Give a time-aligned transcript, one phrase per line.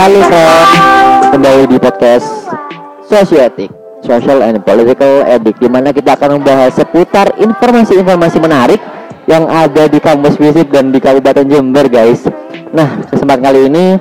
[0.00, 0.64] Halo friend,
[1.28, 2.24] kembali di podcast
[3.04, 3.68] Sosiotik
[4.00, 8.80] Social and Political Edik di mana kita akan membahas seputar informasi-informasi menarik
[9.28, 12.24] yang ada di kampus fisik dan di Kabupaten Jember guys.
[12.72, 14.00] Nah kesempatan kali ini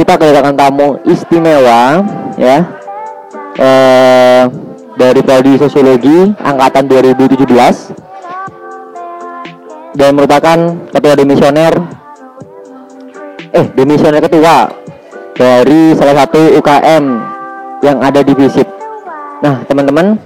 [0.00, 2.08] kita kedatangan tamu istimewa
[2.40, 2.64] ya.
[3.60, 4.44] Eh,
[4.96, 7.52] dari prodi sosiologi angkatan 2017
[9.92, 10.56] dan merupakan
[10.88, 12.00] ketua demisioner
[13.52, 14.80] eh demisioner ketua
[15.32, 17.04] dari salah satu UKM
[17.82, 18.68] yang ada di Visip.
[19.42, 20.16] Nah teman-teman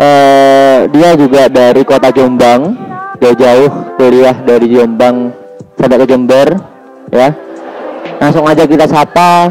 [0.00, 2.92] eh, dia juga dari kota Jombang.
[3.22, 5.32] Jauh-jauh kuliah dari Jombang
[5.78, 6.48] sampai ke Jember
[7.14, 7.30] ya.
[8.20, 9.48] Langsung aja kita sapa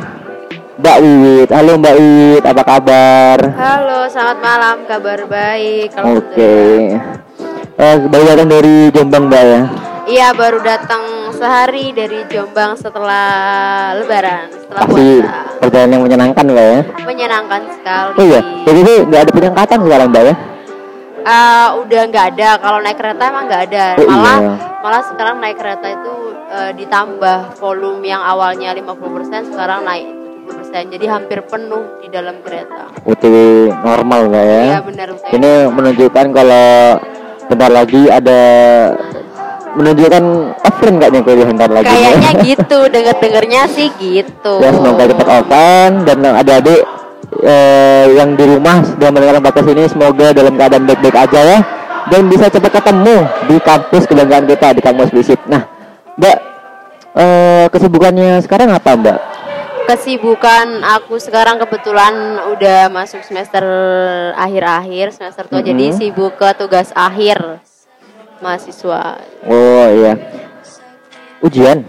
[0.78, 1.50] Mbak Wiwit.
[1.54, 2.44] Halo Mbak Wiwit.
[2.44, 3.38] Apa kabar?
[3.56, 4.78] Halo, selamat malam.
[4.84, 5.96] Kabar baik.
[5.96, 6.54] Oke.
[7.74, 9.62] Eh, baru datang dari Jombang Mbak ya?
[10.04, 13.28] Iya, baru datang sehari dari Jombang setelah
[14.00, 15.60] Lebaran, setelah pasti puasa.
[15.60, 18.16] perjalanan yang menyenangkan Mbak ya Menyenangkan sekali.
[18.16, 20.36] Oh iya, jadi itu nggak ada penyekatan sekarang Mbak ya?
[21.24, 22.50] Ah, udah nggak ada.
[22.64, 23.86] Kalau naik kereta emang nggak ada.
[24.00, 24.54] Oh, malah iya.
[24.80, 26.16] malah sekarang naik kereta itu
[26.48, 30.08] eh, ditambah volume yang awalnya 50% sekarang naik
[30.48, 30.96] 70%.
[30.96, 32.88] Jadi hampir penuh di dalam kereta.
[33.04, 34.64] Utuh normal Mbak ya?
[34.64, 35.08] Iya, benar.
[35.28, 36.68] Ini menunjukkan kalau
[37.52, 38.42] bentar lagi ada
[39.74, 40.24] menunjukkan
[40.62, 41.94] offline nih kuliah bentar lagi ya?
[41.94, 44.54] Kayaknya gitu, denger-dengernya sih gitu.
[44.62, 46.82] ya semoga cepat offline dan adik-adik
[47.42, 51.60] eh, yang di rumah sudah mendengarkan podcast ini semoga dalam keadaan baik-baik aja ya
[52.04, 53.16] dan bisa cepat ketemu
[53.48, 55.40] di kampus kebanggaan kita di kampus Visip.
[55.48, 55.64] Nah,
[56.14, 56.38] Mbak
[57.16, 59.18] eh, kesibukannya sekarang apa Mbak?
[59.84, 62.14] Kesibukan aku sekarang kebetulan
[62.56, 63.64] udah masuk semester
[64.34, 65.96] akhir-akhir semester tua jadi Mhm.
[66.00, 67.60] sibuk ke tugas akhir
[68.44, 69.24] mahasiswa.
[69.48, 70.14] Oh iya,
[71.40, 71.88] ujian.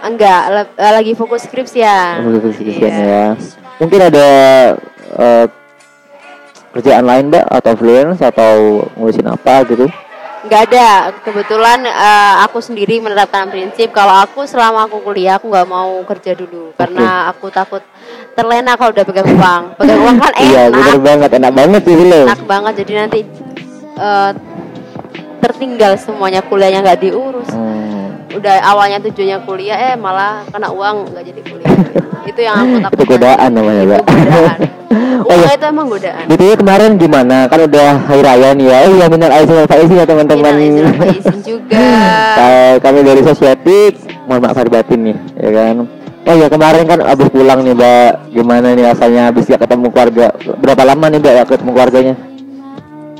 [0.00, 0.40] Enggak,
[0.74, 2.24] eh, lagi fokus skripsian.
[2.24, 3.04] Untuk skripsian Iya.
[3.04, 3.26] ya.
[3.76, 4.26] Mungkin ada
[5.12, 5.44] eh,
[6.70, 9.84] kerjaan lain mbak atau freelance atau ngurusin apa gitu?
[10.40, 11.12] Enggak ada.
[11.20, 16.32] Kebetulan eh, aku sendiri menerapkan prinsip kalau aku selama aku kuliah aku nggak mau kerja
[16.32, 17.84] dulu karena aku takut
[18.32, 19.62] terlena kalau udah pegang uang.
[19.76, 20.96] Pegang uang kan Iya enak.
[21.02, 23.20] banget, enak banget sih enak banget jadi nanti
[24.00, 24.30] eh,
[25.40, 27.50] tertinggal semuanya kuliahnya nggak diurus.
[27.50, 31.74] Hmm, udah awalnya tujuannya kuliah eh malah kena uang nggak jadi kuliah
[32.30, 34.02] itu yang aku takut itu godaan namanya mbak.
[35.28, 37.36] oh iya, itu emang godaan ya kemarin gimana?
[37.48, 38.76] Kan udah hari raya nih ya.
[38.84, 40.52] Oh iya minal aizin wal faizin ya teman-teman.
[40.54, 41.88] Minal aizin wal faizin juga
[42.80, 43.92] kami dari Sosietik,
[44.24, 45.76] mohon maaf lahir batin nih, ya kan.
[46.28, 50.26] Oh ya kemarin kan abis pulang nih mbak, gimana nih rasanya abis gak ketemu keluarga?
[50.60, 52.14] Berapa lama nih mbak gak ketemu keluarganya?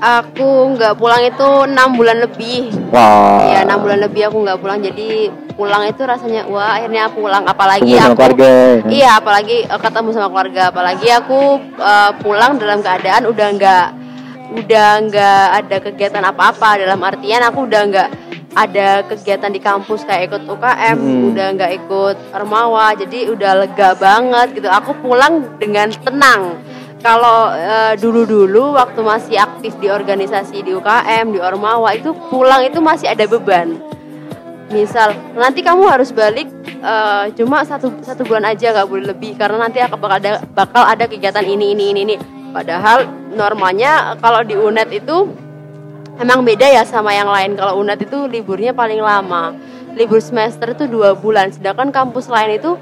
[0.01, 2.73] Aku nggak pulang itu enam bulan lebih.
[2.91, 3.47] Wah.
[3.53, 4.81] ya enam bulan lebih aku nggak pulang.
[4.81, 7.45] Jadi pulang itu rasanya wah akhirnya pulang.
[7.45, 8.49] Apalagi sama aku keluarga.
[8.49, 8.89] ya?
[8.89, 10.63] Iya apalagi eh, ketemu sama keluarga.
[10.73, 11.41] Apalagi aku
[11.79, 13.87] eh, pulang dalam keadaan udah nggak
[14.51, 16.81] udah nggak ada kegiatan apa-apa.
[16.81, 18.09] Dalam artian aku udah nggak
[18.51, 21.31] ada kegiatan di kampus kayak ikut UKM Hmm.
[21.31, 24.67] udah nggak ikut ormawa jadi udah lega banget gitu.
[24.67, 26.59] Aku pulang dengan tenang
[27.01, 32.79] kalau eh, dulu-dulu waktu masih aktif di organisasi di UKM di ormawa itu pulang itu
[32.79, 33.81] masih ada beban.
[34.71, 39.67] Misal nanti kamu harus balik eh, cuma satu satu bulan aja nggak boleh lebih karena
[39.67, 42.17] nanti bakal ada bakal ada kegiatan ini ini ini ini.
[42.53, 45.17] Padahal normanya kalau di UNED itu
[46.21, 47.57] emang beda ya sama yang lain.
[47.57, 49.57] Kalau UNED itu liburnya paling lama.
[49.97, 52.79] Libur semester itu dua bulan sedangkan kampus lain itu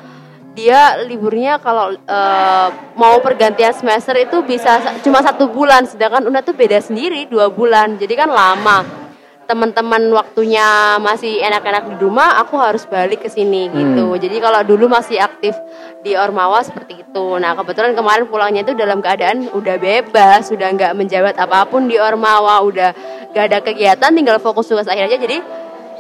[0.59, 6.43] dia liburnya kalau eh, mau pergantian semester itu bisa sa- cuma satu bulan sedangkan UNED
[6.51, 9.07] tuh beda sendiri dua bulan jadi kan lama
[9.49, 14.13] teman-teman waktunya masih enak-enak di rumah, aku harus balik ke sini gitu.
[14.21, 15.57] Jadi kalau dulu masih aktif
[16.05, 17.27] di Ormawa seperti itu.
[17.41, 21.97] Nah kebetulan kemarin pulangnya itu dalam keadaan udah bebas, sudah nggak menjabat apa pun di
[21.97, 22.93] Ormawa, udah
[23.33, 25.17] nggak ada kegiatan, tinggal fokus tugas akhir aja.
[25.17, 25.41] Jadi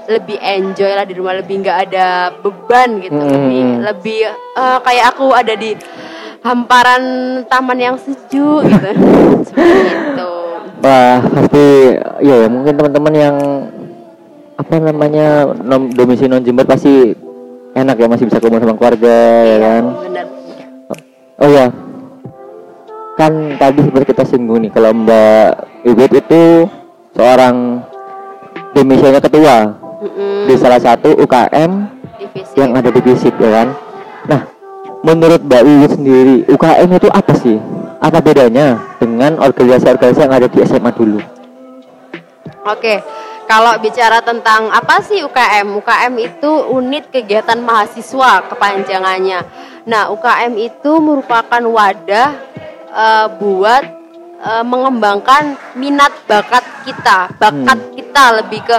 [0.09, 3.29] lebih enjoy lah di rumah, lebih nggak ada beban gitu, Hmm.
[3.29, 5.77] lebih lebih eh, kayak aku ada di
[6.41, 7.03] hamparan
[7.45, 8.89] taman yang sejuk gitu,
[9.53, 10.33] seperti itu.
[10.79, 11.67] Wah pasti
[12.25, 13.37] ya, ya mungkin teman-teman yang
[14.59, 17.13] apa namanya nom, domisili non Jember pasti
[17.77, 19.85] enak ya masih bisa kumpul sama keluarga ya kan.
[20.09, 20.27] Bener.
[21.39, 21.67] Oh ya
[23.19, 25.51] kan tadi seperti kita singgung nih kalau Mbak
[25.91, 26.71] Iwit itu
[27.19, 27.83] seorang
[28.79, 30.47] demisioner ketua Mm-mm.
[30.47, 31.71] di salah satu UKM
[32.19, 33.69] divisi yang ada di Visip ya kan.
[34.31, 34.41] Nah
[35.03, 37.59] menurut Mbak Wiwit sendiri UKM itu apa sih?
[37.99, 41.19] Apa bedanya dengan organisasi-organisasi yang ada di SMA dulu?
[42.63, 43.03] Oke,
[43.49, 45.73] Kalau bicara tentang apa sih UKM?
[45.81, 49.41] UKM itu unit kegiatan mahasiswa kepanjangannya.
[49.89, 52.37] Nah, UKM itu merupakan wadah
[52.93, 53.89] uh, buat
[54.45, 57.33] uh, mengembangkan minat bakat kita.
[57.41, 57.93] Bakat hmm.
[57.97, 58.77] kita lebih ke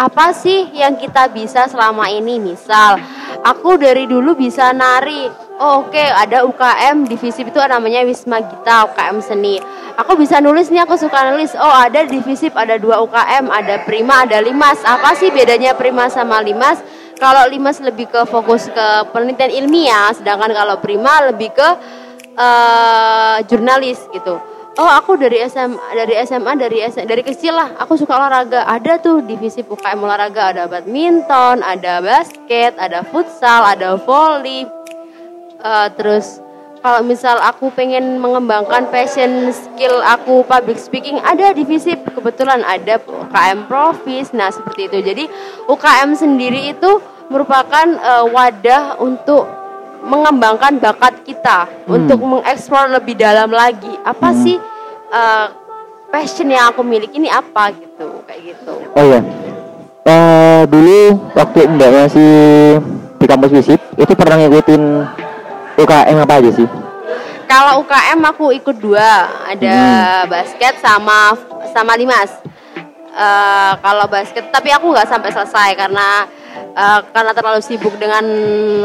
[0.00, 2.40] apa sih yang kita bisa selama ini?
[2.40, 2.96] Misal,
[3.44, 5.28] aku dari dulu bisa nari.
[5.60, 9.60] Oh, Oke, okay, ada UKM divisi itu namanya Wisma Gita UKM seni.
[10.00, 11.52] Aku bisa nulis nih aku suka nulis.
[11.52, 14.80] Oh ada divisi ada dua UKM ada Prima ada Limas.
[14.88, 16.80] Apa sih bedanya Prima sama Limas?
[17.20, 21.68] Kalau Limas lebih ke fokus ke penelitian ilmiah sedangkan kalau Prima lebih ke
[22.40, 24.40] uh, jurnalis gitu
[24.80, 27.76] oh aku dari SMA dari SMA dari SMA, dari kecil lah.
[27.84, 28.64] Aku suka olahraga.
[28.64, 30.56] Ada tuh divisi UKM olahraga.
[30.56, 34.64] Ada badminton ada basket ada futsal ada volley
[35.60, 36.40] uh, terus
[36.80, 41.92] kalau misal aku pengen mengembangkan passion skill aku public speaking ada divisi.
[41.92, 44.32] Kebetulan ada UKM Profis.
[44.32, 44.98] Nah seperti itu.
[45.04, 45.24] Jadi
[45.68, 49.59] UKM sendiri itu merupakan uh, wadah untuk
[50.04, 51.96] mengembangkan bakat kita hmm.
[51.96, 54.38] untuk mengeksplor lebih dalam lagi apa hmm.
[54.40, 54.56] sih
[55.12, 55.46] uh,
[56.10, 59.20] passion yang aku miliki ini apa gitu kayak gitu oh ya
[60.08, 62.32] uh, dulu waktu mbak masih
[63.20, 64.82] di kampus visip itu pernah ngikutin
[65.80, 66.68] UKM apa aja sih?
[67.50, 69.74] Kalau UKM aku ikut dua, ada
[70.24, 70.30] hmm.
[70.30, 71.34] basket sama
[71.74, 72.30] sama limas.
[73.10, 76.30] Uh, kalau basket, tapi aku nggak sampai selesai karena
[76.74, 78.24] uh, karena terlalu sibuk dengan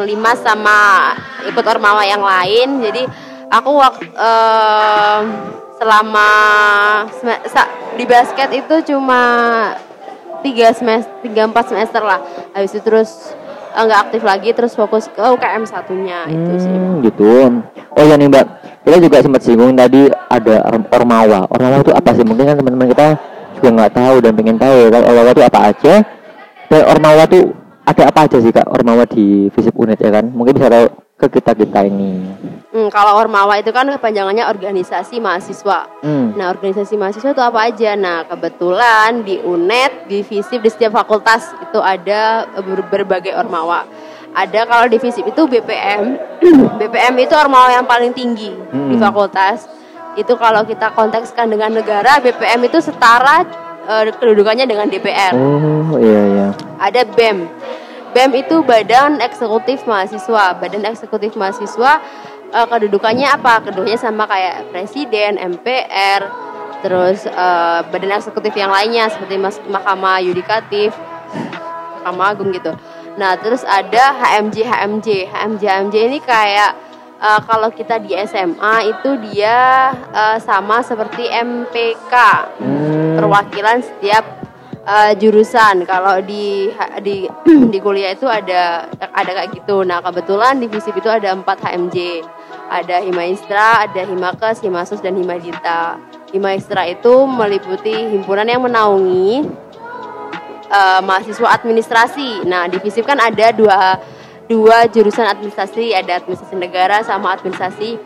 [0.05, 1.13] limas sama
[1.45, 2.81] ikut ormawa yang lain.
[2.81, 3.03] Jadi
[3.49, 5.19] aku waktu uh,
[5.75, 6.29] selama
[7.99, 9.21] di basket itu cuma
[10.41, 12.19] tiga semester, tiga empat semester lah.
[12.53, 13.11] Habis itu terus
[13.75, 16.75] nggak aktif lagi terus fokus ke UKM satunya hmm, itu sih.
[17.11, 17.31] Gitu.
[17.95, 18.47] Oh ya nih mbak.
[18.85, 20.61] Kita juga sempat singgung tadi ada
[20.93, 21.49] ormawa.
[21.49, 22.21] Ormawa itu apa sih?
[22.21, 23.07] Mungkin kan teman-teman kita
[23.57, 25.93] juga nggak tahu dan pengen tahu ya ormawa itu apa aja
[26.69, 27.53] dan ormawa itu
[27.85, 30.25] ada apa aja sih kak ormawa di Visip Unit ya kan?
[30.33, 30.85] Mungkin bisa tahu
[31.15, 32.27] ke kita kita ini.
[32.75, 35.87] Hmm, kalau ormawa itu kan kepanjangannya organisasi mahasiswa.
[36.03, 36.35] Hmm.
[36.35, 37.95] nah organisasi mahasiswa itu apa aja?
[37.95, 42.49] Nah kebetulan di UNED di FISIP di setiap fakultas itu ada
[42.91, 43.87] berbagai ormawa.
[44.35, 46.19] Ada kalau di FISIP itu BPM
[46.83, 48.91] BPM itu ormawa yang paling tinggi hmm.
[48.91, 49.71] di fakultas.
[50.19, 56.21] Itu kalau kita kontekskan dengan negara BPM itu setara uh, kedudukannya dengan DPR oh iya
[56.33, 56.47] iya
[56.81, 57.47] ada BEM
[58.15, 60.55] BEM itu Badan Eksekutif Mahasiswa.
[60.55, 61.99] Badan Eksekutif Mahasiswa
[62.55, 63.59] uh, kedudukannya apa?
[63.67, 66.23] Kedudukannya sama kayak Presiden, MPR,
[66.79, 70.95] terus uh, Badan Eksekutif yang lainnya seperti Mas Mahkamah Yudikatif,
[71.99, 72.71] Mahkamah Agung gitu.
[73.19, 75.07] Nah, terus ada HMJ HMJ.
[75.35, 76.71] HMJ HMJ ini kayak
[77.25, 82.13] uh, kalau kita di SMA itu dia uh, sama seperti MPK.
[82.61, 83.17] Hmm.
[83.17, 84.23] Perwakilan setiap
[84.85, 85.83] uh, jurusan.
[85.89, 86.69] Kalau di
[87.01, 87.25] di
[87.73, 89.81] di kuliah itu ada ada kayak gitu.
[89.81, 91.97] Nah, kebetulan di FISIP itu ada 4 HMJ.
[92.65, 96.01] Ada Himaistra, ada Himakes, Himasus dan Himadita.
[96.33, 99.45] Himaistra itu meliputi himpunan yang menaungi
[100.73, 102.41] uh, mahasiswa administrasi.
[102.49, 104.01] Nah, di FISIP kan ada dua
[104.45, 107.97] dua jurusan administrasi, ada administrasi negara sama administrasi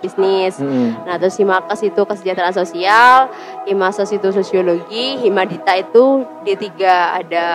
[0.00, 0.56] bisnis.
[0.58, 0.96] Hmm.
[1.04, 3.28] Nah, terus Himakes itu kesejahteraan sosial,
[3.68, 6.68] Himasos itu sosiologi, Himadita itu D3
[7.20, 7.46] ada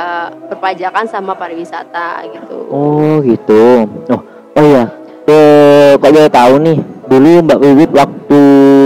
[0.53, 2.69] perpajakan sama pariwisata gitu.
[2.69, 3.89] Oh, gitu.
[4.13, 4.21] Oh,
[4.55, 4.85] oh ya.
[5.25, 6.77] Eh, kok boleh tahu nih,
[7.09, 8.41] dulu Mbak Wiwit waktu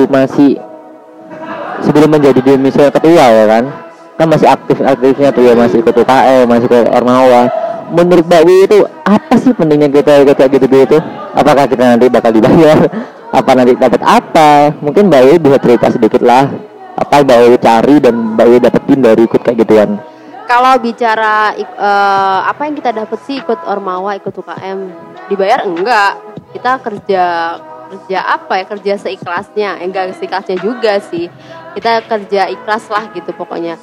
[0.08, 0.56] masih
[1.84, 3.64] sebelum menjadi demisio ketua ya kan?
[4.16, 7.52] Kan masih aktif-aktifnya tuh ya, masih ikut UKM, masih ke Ormawa.
[7.92, 8.80] Menurut Mbak Wiwit itu
[9.10, 10.98] apa sih pentingnya kita kayak gitu-gitu?
[11.34, 12.78] Apakah kita nanti bakal dibayar?
[13.30, 14.74] apa nanti dapat apa?
[14.82, 16.50] Mungkin Mbak bisa cerita sedikit lah.
[16.98, 19.90] Apa Mbak Iwi cari dan Mbak dapetin dari ikut kayak gituan?
[20.50, 24.80] Kalau bicara uh, apa yang kita dapat sih ikut Ormawa ikut UKM
[25.30, 26.18] dibayar enggak.
[26.50, 27.26] Kita kerja
[27.90, 28.66] kerja apa ya?
[28.66, 29.78] Kerja seikhlasnya.
[29.78, 31.30] Enggak seikhlasnya juga sih.
[31.78, 33.78] Kita kerja ikhlas lah gitu pokoknya.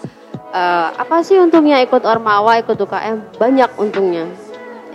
[0.50, 4.26] Uh, apa sih untungnya ikut Ormawa ikut UKM banyak untungnya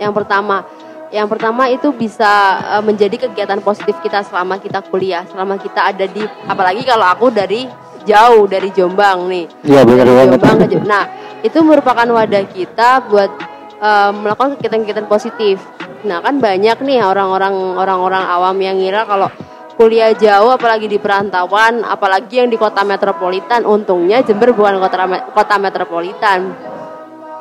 [0.02, 0.66] yang pertama
[1.12, 6.08] yang pertama itu bisa uh, menjadi kegiatan positif kita selama kita kuliah, selama kita ada
[6.08, 7.68] di apalagi kalau aku dari
[8.08, 9.44] jauh dari Jombang nih.
[9.60, 10.38] Iya benar banget.
[10.40, 11.04] Jombang ke Nah,
[11.44, 13.30] itu merupakan wadah kita buat
[13.76, 15.60] uh, melakukan kegiatan-kegiatan positif.
[16.08, 19.28] Nah, kan banyak nih orang-orang orang-orang awam yang ngira kalau
[19.76, 24.96] kuliah jauh apalagi di perantauan, apalagi yang di kota metropolitan, untungnya Jember bukan kota
[25.28, 26.56] kota metropolitan.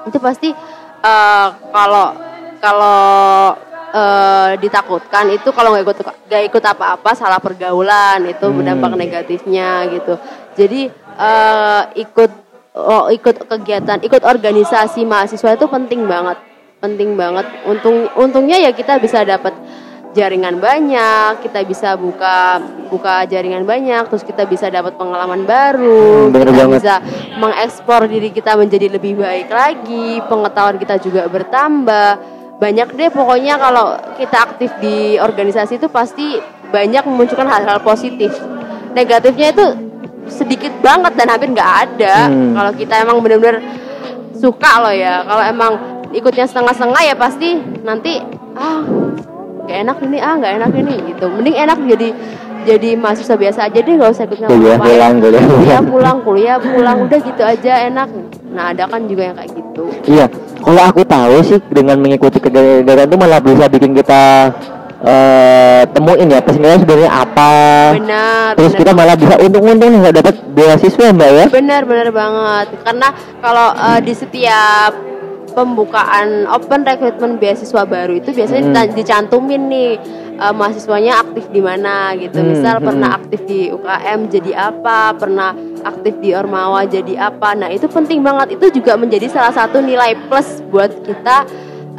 [0.03, 0.51] Itu pasti
[1.07, 2.30] uh, kalau
[2.61, 3.57] kalau
[3.91, 5.97] uh, ditakutkan itu kalau nggak ikut
[6.29, 8.55] nggak ikut apa-apa salah pergaulan itu hmm.
[8.55, 10.15] berdampak negatifnya gitu
[10.55, 12.31] jadi uh, ikut
[12.75, 16.37] oh, ikut kegiatan, ikut organisasi mahasiswa itu penting banget,
[16.79, 17.47] penting banget.
[17.67, 19.55] Untung untungnya ya kita bisa dapat
[20.11, 22.59] jaringan banyak, kita bisa buka
[22.91, 26.79] buka jaringan banyak, terus kita bisa dapat pengalaman baru, Hmm, kita banget.
[26.83, 26.95] bisa
[27.39, 32.40] mengekspor diri kita menjadi lebih baik lagi, pengetahuan kita juga bertambah.
[32.61, 36.37] Banyak deh pokoknya kalau kita aktif di organisasi itu pasti
[36.69, 38.29] banyak memunculkan hal-hal positif.
[38.93, 39.65] Negatifnya itu
[40.29, 42.29] sedikit banget dan hampir nggak ada.
[42.29, 42.53] Hmm.
[42.53, 43.65] Kalau kita emang bener-bener
[44.37, 45.25] suka loh ya.
[45.25, 45.71] Kalau emang
[46.13, 48.21] ikutnya setengah-setengah ya pasti nanti
[48.53, 48.85] ah
[49.65, 51.25] nggak enak ini ah nggak enak ini gitu.
[51.33, 52.09] Mending enak jadi
[52.61, 57.19] jadi mahasiswa biasa aja deh nggak usah ikut Kuliah pulang, kuliah pulang, kuliah pulang, udah
[57.25, 58.09] gitu aja enak.
[58.53, 59.83] Nah ada kan juga yang kayak gitu.
[60.05, 60.25] Iya,
[60.61, 64.53] kalau aku tahu sih dengan mengikuti kegiatan itu malah bisa bikin kita
[65.01, 67.53] eh temuin ya sebenarnya sebenarnya apa.
[67.97, 68.49] Benar.
[68.53, 71.45] Terus benar kita malah bisa untung-untung nih nggak dapat beasiswa mbak ya.
[71.49, 72.67] Benar benar banget.
[72.85, 73.07] Karena
[73.41, 75.10] kalau eh, di setiap
[75.51, 78.95] pembukaan open recruitment beasiswa baru itu biasanya Hmm.
[78.95, 79.91] dicantumin nih
[80.41, 82.41] eh, mahasiswanya aktif di mana gitu.
[82.41, 82.87] Hmm, Misal hmm.
[82.87, 85.53] pernah aktif di UKM jadi apa, pernah
[85.85, 87.53] aktif di Ormawa jadi apa.
[87.53, 88.57] Nah, itu penting banget.
[88.57, 91.45] Itu juga menjadi salah satu nilai plus buat kita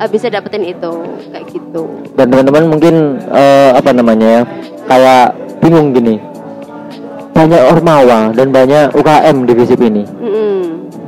[0.00, 0.92] eh, bisa dapetin itu
[1.30, 1.82] kayak gitu.
[2.18, 2.94] Dan teman-teman mungkin
[3.30, 4.42] eh, apa namanya ya
[4.90, 5.25] kayak
[5.62, 6.18] bingung gini.
[7.32, 10.04] Banyak ormawa dan banyak UKM di FISIP ini.
[10.04, 10.61] Mm-mm.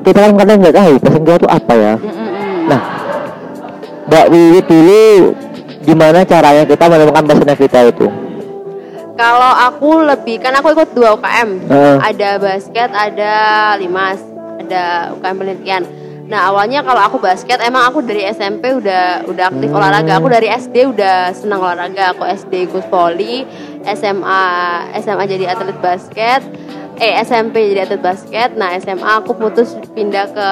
[0.04, 1.94] Kita kan kadang nggak tahu pasien itu apa ya.
[2.00, 2.23] Mm-mm.
[2.64, 2.80] Nah,
[4.08, 5.32] Mbak Wiwit dulu
[5.84, 8.06] gimana caranya kita menemukan pasien kita itu?
[9.14, 11.96] Kalau aku lebih, kan aku ikut dua UKM, Heeh.
[12.02, 13.32] ada basket, ada
[13.78, 14.18] limas,
[14.58, 15.82] ada UKM penelitian.
[16.24, 19.76] Nah awalnya kalau aku basket, emang aku dari SMP udah udah aktif Hmm.
[19.78, 20.18] olahraga.
[20.18, 22.16] Aku dari SD udah senang olahraga.
[22.16, 23.44] Aku SD ikut voli,
[23.84, 24.42] SMA
[24.98, 26.40] SMA jadi atlet basket,
[26.96, 28.56] eh SMP jadi atlet basket.
[28.56, 30.48] Nah SMA aku putus pindah ke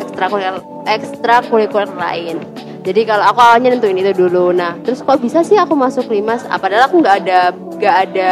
[0.00, 2.40] ekstrakurikuler ekstrakurikuler lain.
[2.86, 4.54] Jadi kalau aku awalnya nentuin itu dulu.
[4.54, 6.46] Nah, terus kok bisa sih aku masuk limas?
[6.46, 8.30] Ah, padahal aku nggak ada nggak ada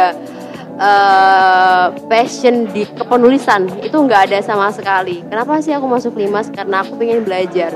[0.79, 3.67] eh, passion di kepenulisan.
[3.83, 5.27] Itu nggak ada sama sekali.
[5.27, 6.47] Kenapa sih aku masuk limas?
[6.47, 7.75] Karena aku pengen belajar.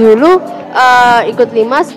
[0.00, 0.40] Dulu
[0.72, 1.92] eh, ikut limas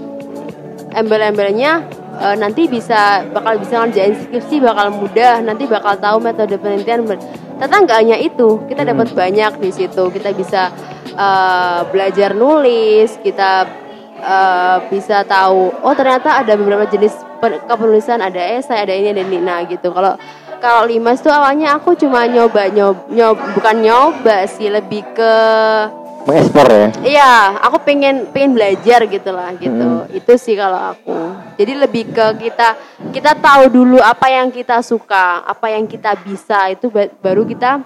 [0.92, 5.41] embel-embelnya eh, nanti bisa bakal bisa ngerjain skripsi bakal mudah.
[5.41, 8.91] Nanti bakal tahu metode penelitian ternyata nggak hanya itu kita Hmm.
[8.93, 10.03] dapat banyak di situ.
[10.12, 10.69] Kita bisa
[11.17, 13.65] eh, belajar nulis kita
[14.17, 19.21] eh, bisa tahu oh ternyata ada beberapa jenis pen- kepenulisan ada esai ada ini ada
[19.21, 19.38] ini.
[19.41, 19.89] Nah gitu.
[19.93, 20.17] Kalau
[20.57, 25.33] kalau limas tuh awalnya aku cuma nyoba nyoba, nyoba bukan nyoba sih lebih ke
[26.27, 26.88] Mengekspor ya.
[27.07, 30.03] Iya, aku pengen pengen belajar gitu lah gitu.
[30.03, 30.12] Hmm.
[30.12, 31.15] Itu sih kalau aku.
[31.55, 32.75] Jadi lebih ke kita
[33.15, 37.79] kita tahu dulu apa yang kita suka, apa yang kita bisa itu ba- baru kita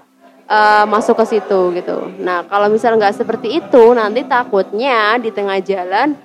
[0.49, 2.09] eh, masuk ke situ gitu.
[2.17, 6.17] Nah kalau misal nggak seperti itu nanti takutnya di tengah jalan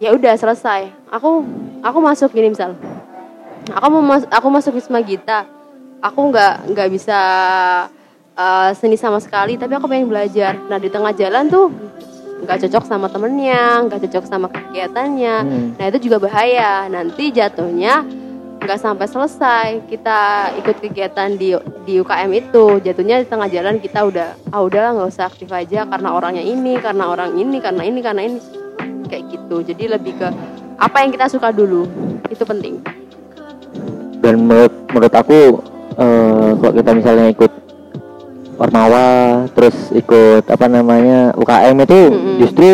[0.00, 0.88] ya udah selesai.
[1.12, 1.44] Aku
[1.84, 2.74] aku masuk gini misal,
[3.68, 5.44] aku mau mas- aku masuk Wisma Gita,
[6.00, 7.20] aku nggak nggak bisa
[8.38, 10.54] eh, seni sama sekali, tapi aku pengen belajar.
[10.70, 11.74] Nah di tengah jalan tuh
[12.38, 15.36] nggak cocok sama temennya, nggak cocok sama kegiatannya.
[15.42, 15.68] Hmm.
[15.74, 16.86] Nah itu juga bahaya.
[16.86, 18.06] Nanti jatuhnya
[18.58, 21.54] nggak sampai selesai kita ikut kegiatan di
[21.86, 25.86] di UKM itu jatuhnya di tengah jalan kita udah ah udahlah nggak usah aktif aja
[25.86, 28.38] karena orangnya ini karena orang ini karena ini karena ini
[29.06, 30.28] kayak gitu jadi lebih ke
[30.78, 31.86] apa yang kita suka dulu
[32.28, 32.82] itu penting
[34.18, 35.62] Dan menurut menurut aku
[35.94, 37.52] eh, kalau kita misalnya ikut
[38.58, 39.06] Ormawa
[39.48, 42.36] terus ikut apa namanya UKM itu Mm-mm.
[42.38, 42.68] justru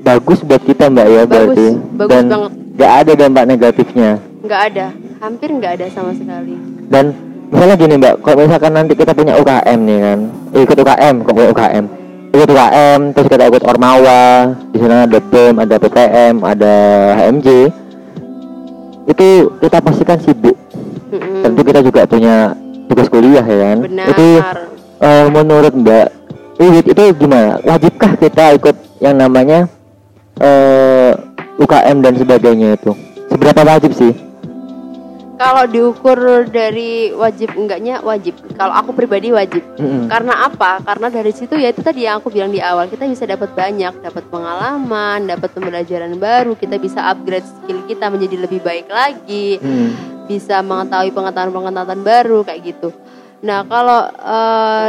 [0.00, 1.66] bagus buat kita mbak ya Bagus, berarti.
[1.94, 2.50] bagus dan banget.
[2.72, 4.10] nggak ada dampak negatifnya.
[4.40, 4.86] Nggak ada.
[5.20, 6.56] Hampir nggak ada sama sekali.
[6.88, 7.04] Dan
[7.46, 10.18] misalnya gini mbak kalau misalkan nanti kita punya UKM nih kan
[10.54, 11.84] ikut UKM kok punya UKM
[12.30, 14.22] ikut UKM terus kita ikut Ormawa
[14.70, 16.74] di sana ada BEM ada PTM ada
[17.18, 17.48] HMJ
[19.06, 19.28] itu
[19.58, 20.54] kita pastikan sibuk.
[21.10, 21.42] Mm-mm.
[21.42, 22.54] tentu kita juga punya
[22.90, 23.78] tugas kuliah ya kan?
[23.86, 24.06] Benar.
[24.10, 24.26] Itu
[24.98, 26.20] eh, menurut mbak
[26.60, 27.56] Wiwit itu gimana?
[27.64, 29.64] Wajibkah kita ikut yang namanya
[30.36, 31.16] eh,
[31.56, 32.92] UKM dan sebagainya itu?
[33.32, 34.12] Seberapa wajib sih?
[35.40, 38.36] Kalau diukur dari wajib enggaknya wajib.
[38.60, 39.64] Kalau aku pribadi wajib.
[39.80, 40.04] Mm-mm.
[40.12, 40.84] karena apa?
[40.84, 44.04] Karena dari situ ya itu tadi yang aku bilang di awal kita bisa dapat banyak.
[44.04, 49.56] Dapat pengalaman dapat pembelajaran baru kita bisa upgrade skill kita menjadi lebih baik lagi.
[49.64, 50.19] Hmm.
[50.30, 52.94] Bisa mengetahui pengetahuan-pengetahuan baru kayak gitu.
[53.42, 54.88] Nah kalau eh,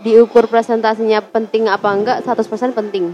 [0.00, 3.12] diukur presentasinya penting apa enggak 100% penting.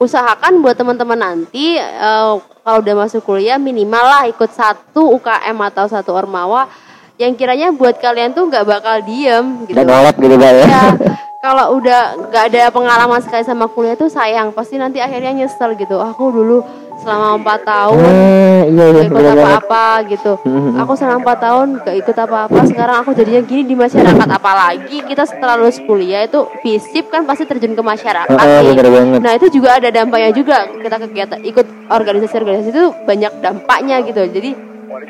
[0.00, 2.32] Usahakan buat teman-teman nanti eh,
[2.64, 6.72] kalau udah masuk kuliah minimal lah ikut satu UKM atau satu ormawa
[7.20, 10.64] yang kiranya buat kalian tuh nggak bakal diem gitu Dan nolak gitu Mbak ya.
[10.64, 10.86] ya
[11.42, 15.98] kalau udah nggak ada pengalaman sekali sama kuliah tuh sayang pasti nanti akhirnya nyesel gitu
[15.98, 16.62] aku dulu
[17.02, 17.98] selama empat tahun.
[17.98, 20.32] Ah, iya iya ikut apa-apa gitu.
[20.46, 20.78] Mhm.
[20.78, 22.58] aku selama empat tahun gak ikut apa-apa.
[22.70, 24.28] Sekarang aku jadinya gini di masyarakat.
[24.30, 28.72] Apalagi kita setelah lulus kuliah itu visip kan pasti terjun ke masyarakat nih.
[28.72, 29.20] bener banget.
[29.20, 30.64] nah itu juga ada dampaknya juga.
[30.70, 34.22] Kita kegiatan ikut organisasi-organisasi itu banyak dampaknya gitu.
[34.22, 34.50] Jadi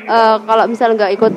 [0.09, 1.33] eh, kalau misal nggak ikut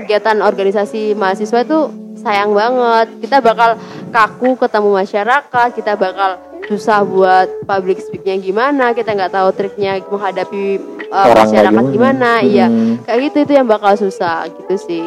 [0.00, 1.78] kegiatan organisasi mahasiswa itu
[2.22, 3.18] sayang banget.
[3.18, 3.76] Kita bakal
[4.14, 10.78] kaku ketemu masyarakat kita bakal susah buat public speaknya gimana kita nggak tahu triknya menghadapi
[11.08, 12.30] uh, Orang masyarakat gimana.
[12.40, 13.02] iya Hmm.
[13.02, 15.04] kayak gitu itu yang bakal susah gitu sih.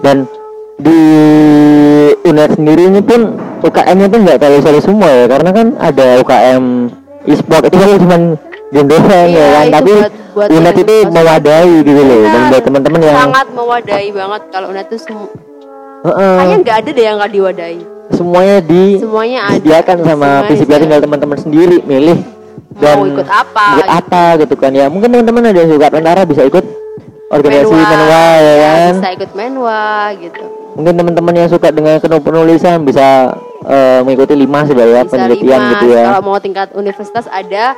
[0.00, 0.26] Dan
[0.76, 1.00] di
[2.22, 6.64] UNER sendiri ini pun UKM-nya tuh nggak terlalu selalu semua ya karena kan ada UKM
[7.24, 8.16] e-sport itu kan cuma
[8.84, 9.64] doang Iya, ya kan.
[9.64, 12.50] itu tapi buat- buat yang itu mewadahi gitu loh dan Benar.
[12.50, 15.32] buat teman-teman yang sangat mewadahi banget kalau UNED tuh semu-
[16.04, 20.82] Heeh, kayaknya nggak ada deh yang nggak diwadahi semuanya di semuanya ada disediakan sama disediakan.
[20.86, 22.18] tinggal teman-teman sendiri milih
[22.76, 23.98] dan mau ikut apa ikut gitu.
[23.98, 24.70] apa gitu kan.
[24.70, 26.64] Ya mungkin teman-teman ada yang suka tentara bisa ikut
[27.26, 28.92] organisasi Menwa, menwa ya kan?
[28.94, 29.82] bisa ikut menwa
[30.20, 30.42] gitu.
[30.76, 33.32] Mungkin teman-teman yang suka dengan penulisan bisa
[33.64, 35.72] eh, mengikuti lima sih Mbak, ya bisa penelitian lima.
[35.72, 36.04] gitu ya.
[36.06, 37.74] Kalau mau tingkat universitas ada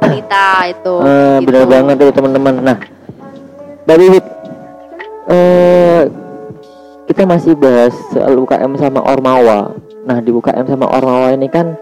[0.00, 1.46] pelita itu Eh, gitu.
[1.46, 2.54] benar banget tuh teman-teman.
[2.58, 2.76] Nah
[3.84, 4.06] dari
[5.28, 6.00] eh
[7.06, 9.74] kita masih bahas soal UKM sama Ormawa.
[10.06, 11.74] Nah di UKM sama Ormawa ini kan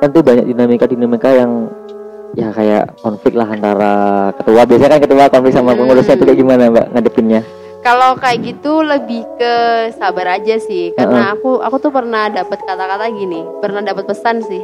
[0.00, 1.68] tentu banyak dinamika-dinamika yang
[2.34, 3.94] ya kayak konflik lah antara
[4.40, 4.64] ketua.
[4.64, 5.84] Biasanya kan ketua konflik sama Hmm.
[5.84, 7.40] pengurusnya itu kayak gimana mbak ngadepinnya?
[7.84, 9.54] Kalau kayak gitu lebih ke
[10.00, 10.96] sabar aja sih.
[10.96, 14.62] Karena aku aku tuh pernah dapat kata-kata gini pernah dapat pesan sih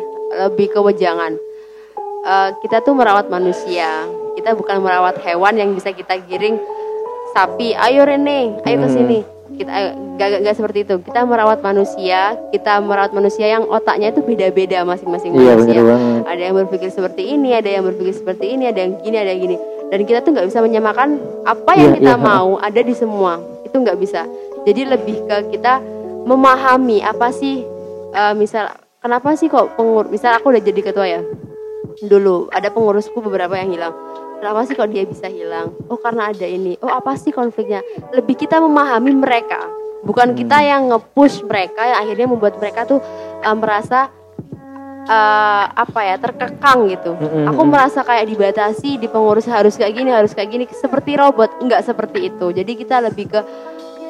[0.48, 1.36] lebih ke wejangan.
[2.20, 4.08] Eh, kita tuh merawat manusia.
[4.40, 6.56] Kita bukan merawat hewan yang bisa kita giring
[7.36, 7.76] sapi.
[7.76, 9.39] Ayo Rene ayo ke Hmm.
[9.58, 14.22] Kita ayo, gak, gak, seperti itu kita merawat manusia kita merawat manusia yang otaknya itu
[14.22, 15.80] beda-beda masing-masing iya manusia
[16.30, 19.42] ada yang berpikir seperti ini, ada yang berpikir seperti ini, ada yang gini, ada yang
[19.42, 19.56] gini.
[19.90, 23.32] Dan kita tuh nggak bisa menyamakan apa yang Iya, kita iya, mau ada di semua.
[23.66, 24.22] Itu nggak bisa.
[24.62, 25.82] Jadi lebih ke kita
[26.24, 27.66] memahami apa sih,
[28.14, 28.70] eh, misal
[29.02, 31.20] kenapa sih kok pengur, misal aku udah jadi ketua ya,
[32.06, 33.94] dulu ada pengurusku beberapa yang hilang.
[34.40, 35.76] Kenapa sih kok dia bisa hilang?
[35.92, 36.80] Oh karena ada ini.
[36.80, 37.84] Oh apa sih konfliknya?
[38.16, 39.68] Lebih kita memahami mereka,
[40.00, 43.04] bukan kita yang nge-push mereka yang akhirnya membuat mereka tuh
[43.44, 44.08] eh, merasa
[45.04, 47.12] eh, apa ya terkekang gitu.
[47.20, 47.52] Mm-mm.
[47.52, 51.84] Aku merasa kayak dibatasi di pengurus harus kayak gini harus kayak gini seperti robot nggak
[51.84, 52.48] seperti itu.
[52.56, 53.40] Jadi kita lebih ke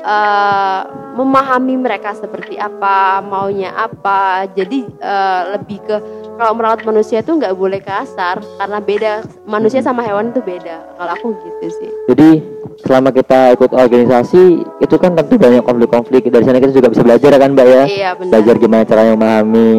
[0.00, 0.80] eh,
[1.12, 4.48] memahami mereka seperti apa maunya apa.
[4.50, 5.96] Jadi eh, lebih ke
[6.34, 9.12] kalau merawat manusia itu nggak boleh kasar karena beda
[9.44, 10.76] manusia sama hewan itu beda.
[10.96, 11.90] Kalau aku gitu sih.
[12.08, 12.40] jadi
[12.80, 14.42] selama kita ikut organisasi
[14.80, 18.10] itu kan tentu banyak konflik-konflik dari sana kita juga bisa belajar kan mbak ya Iya
[18.16, 18.30] benar.
[18.32, 19.70] belajar gimana caranya memahami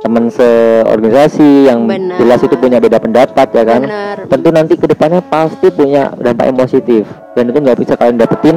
[0.00, 2.16] teman seorganisasi yang Benar.
[2.16, 4.16] jelas itu punya beda pendapat ya kan Benar.
[4.24, 7.04] tentu nanti ke depannya pasti punya dampak yang positif
[7.36, 8.56] dan itu nggak bisa kalian dapetin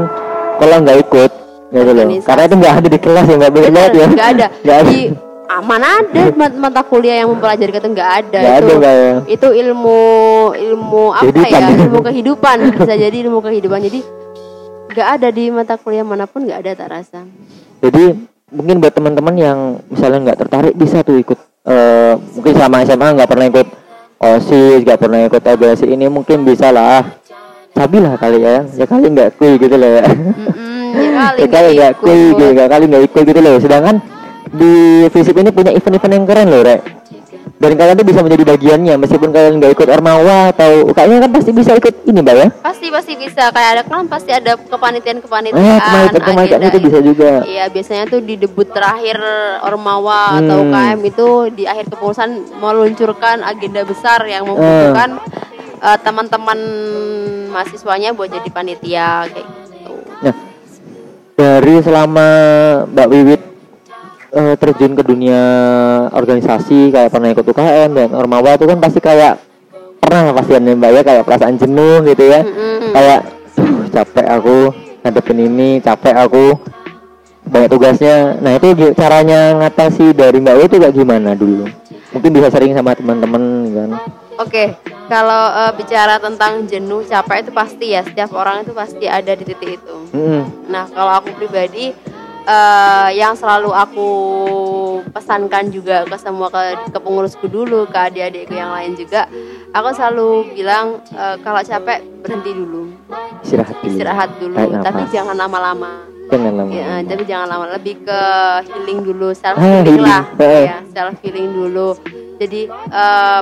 [0.64, 1.32] kalau nggak ikut
[1.74, 2.06] gitu loh.
[2.24, 4.08] Karena itu nggak ada di kelas ya nggak banget ya.
[4.08, 4.46] nggak ada.
[4.64, 4.90] nggak ada.
[4.90, 5.02] Di
[5.52, 8.40] ah, mana ada mat- mata kuliah yang mempelajari itu nggak ada.
[8.40, 8.74] ada itu.
[8.80, 9.14] mbak ya.
[9.28, 10.00] Itu ilmu
[10.56, 11.60] ilmu apa Kehidupan.
[11.60, 13.80] ya ilmu kehidupan bisa jadi ilmu kehidupan.
[13.84, 14.00] Jadi
[14.94, 17.20] nggak ada di mata kuliah mana pun nggak ada tak rasa.
[17.84, 18.04] Jadi
[18.54, 23.30] mungkin buat teman-teman yang misalnya nggak tertarik bisa tuh ikut eh, mungkin sama SMA nggak
[23.30, 23.68] pernah ikut
[24.24, 27.04] osis nggak pernah ikut organisasi ini mungkin bisa lah
[27.74, 29.90] cabi lah kali ya ya kali nggak kui gitu loh.
[29.90, 30.04] Ya
[31.42, 33.56] ya kali ya nggak kui gitu nggak kali nggak ikut gitu loh.
[33.58, 33.96] Sedangkan
[34.54, 34.74] di
[35.10, 36.82] FISIP ini punya event-event yang keren loh rek.
[37.54, 41.52] Dan kalian tuh bisa menjadi bagiannya meskipun kalian nggak ikut Ormawa atau UKM kan pasti
[41.56, 42.48] bisa ikut ini mbak ya?
[42.60, 43.56] Pasti pasti bisa.
[43.56, 47.32] Kayak ada kan pasti ada kepanitiaan kepanitiaan eh kemarin itu bisa juga.
[47.48, 49.16] Iya biasanya tuh di debut terakhir
[49.64, 50.70] Ormawa atau Hmm.
[50.70, 55.53] UKM itu di akhir kepengurusan meluncurkan agenda besar yang membutuhkan eh,
[55.84, 56.60] teman-teman
[57.52, 59.94] mahasiswanya buat jadi panitia kayak gitu.
[60.24, 60.36] Nah,
[61.36, 62.28] dari selama
[62.88, 63.42] Mbak Wiwit
[64.34, 65.42] eh, terjun ke dunia
[66.16, 69.44] organisasi kayak pernah ikut UKM dan Ormawa itu kan pasti kayak
[70.00, 72.42] pernah lah pastian ya Mbak ya kayak perasaan jenuh gitu ya.
[72.42, 72.96] Mm-mm.
[72.96, 73.20] Kayak
[73.54, 74.58] "Duh, capek aku
[75.04, 76.46] ngadepin ini, capek aku
[77.44, 78.40] banyak tugasnya.
[78.40, 81.68] Nah, itu caranya ngatasi dari Mbak Wiwit itu kayak gimana dulu?
[82.16, 83.44] Mungkin bisa sering sama teman-teman
[83.74, 83.90] kan.
[84.36, 84.74] Oke,
[85.06, 88.02] kalau eh, bicara tentang jenuh, capek itu pasti ya.
[88.02, 89.96] Setiap orang itu pasti ada di titik itu.
[90.12, 90.68] Mm-mm.
[90.68, 91.94] Nah, kalau aku pribadi
[92.44, 94.10] eh, yang selalu aku
[95.10, 99.30] pesankan juga ke semua ke, ke pengurusku dulu, ke adik-adikku yang lain juga,
[99.70, 102.90] aku selalu bilang eh, kalau capek berhenti dulu
[103.44, 103.88] Istirahat dulu.
[103.92, 106.72] istirahat dulu tapi jangan lama-lama Jangan lama.
[106.72, 108.20] ya, tapi jangan lama lebih ke
[108.66, 112.00] healing dulu self Ah, healing lah ya self healing dulu
[112.40, 113.42] jadi eh,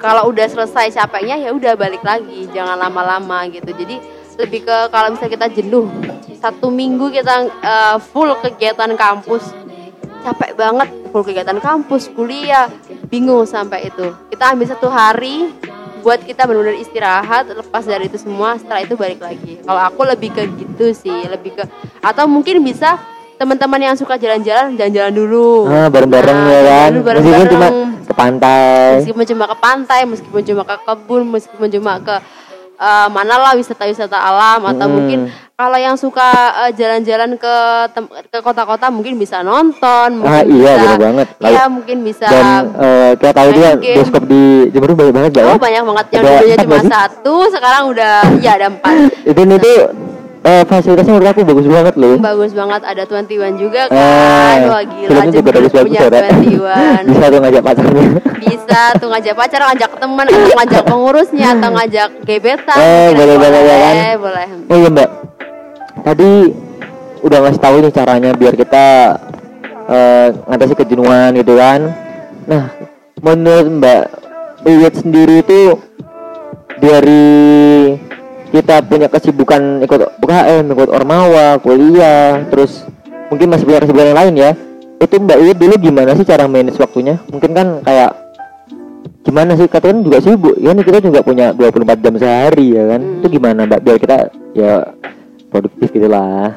[0.00, 2.48] kalau udah selesai capeknya ya udah balik lagi.
[2.50, 3.68] Jangan lama-lama gitu.
[3.68, 4.00] Jadi
[4.40, 5.86] lebih ke kalau misalnya kita jenuh
[6.40, 9.52] satu minggu kita eh, full kegiatan kampus.
[10.20, 12.72] Capek banget full kegiatan kampus kuliah.
[13.12, 14.08] Bingung sampai itu.
[14.32, 15.52] Kita ambil satu hari
[16.00, 19.60] buat kita benar-benar istirahat lepas dari itu semua setelah itu balik lagi.
[19.60, 21.64] Kalau aku lebih ke gitu sih lebih ke
[22.00, 22.96] atau mungkin bisa
[23.36, 25.68] teman-teman yang suka jalan-jalan jalan-jalan dulu.
[25.68, 26.90] Ah, bareng-bareng Nah, ya kan.
[26.92, 27.48] Meskipun bareng-bareng.
[27.52, 27.68] cuma
[28.10, 28.98] ke pantai.
[28.98, 32.14] meskipun cuma ke pantai meskipun cuma ke kebun meskipun cuma ke
[32.76, 34.94] eh, mana lah wisata-wisata alam atau Hmm.
[34.96, 35.20] mungkin
[35.54, 36.24] kalau yang suka
[36.58, 37.54] eh, jalan-jalan ke
[38.26, 41.26] ke kota-kota mungkin bisa nonton Ah, mungkin iya, bisa, bener banget.
[41.44, 43.78] iya mungkin bisa Dan eh, kita tahu game.
[43.78, 45.46] bioskop di Jember banyak banget Mbak, ya.
[45.46, 48.94] oh banyak banget yang dulunya cuma satu sekarang udah ya ada empat
[49.30, 49.56] Itu ini
[50.40, 52.16] eh, fasilitasnya menurut aku bagus banget loh.
[52.16, 56.22] bagus banget ada 21 juga Eh, kan wah gila filmnya juga bagus-bagus punya ya, Rek.
[56.22, 58.04] 21 Bisa tuh ngajak pacarnya.
[58.40, 63.36] bisa tuh ngajak pacar ngajak teman atau ngajak pengurusnya atau ngajak gebetan Eh, Mungkin boleh,
[63.36, 63.94] boleh, ya kan?
[63.94, 65.10] boleh boleh Oh iya Mbak.
[66.00, 66.30] Tadi
[67.20, 68.86] udah ngasih tahu nih caranya biar kita
[69.86, 71.80] eh, ngatasi kejenuhan gitu kan.
[72.42, 72.64] Nah,
[73.18, 74.02] menurut Mbak
[74.60, 75.76] Wiwit sendiri itu
[76.78, 77.28] dari
[78.50, 82.82] kita punya kesibukan ikut UKM, ikut Ormawa, kuliah, terus
[83.30, 84.50] mungkin masih punya kesibukan yang lain ya.
[85.00, 87.16] Itu Mbak Wiwit dulu gimana sih cara manage waktunya?
[87.30, 88.10] Mungkin kan kayak
[89.24, 89.70] gimana sih?
[89.70, 93.00] Katakan juga sibuk ya nih kita juga punya 24 jam sehari ya kan?
[93.00, 93.18] Hmm.
[93.22, 93.80] itu gimana mbak?
[93.80, 94.16] Biar kita
[94.52, 94.84] ya
[95.48, 96.52] produktif gitu lah.